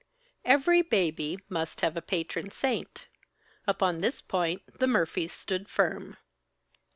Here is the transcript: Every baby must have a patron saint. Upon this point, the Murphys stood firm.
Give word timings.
Every 0.43 0.81
baby 0.81 1.37
must 1.47 1.81
have 1.81 1.95
a 1.95 2.01
patron 2.01 2.49
saint. 2.49 3.05
Upon 3.67 4.01
this 4.01 4.19
point, 4.19 4.63
the 4.79 4.87
Murphys 4.87 5.31
stood 5.31 5.69
firm. 5.69 6.17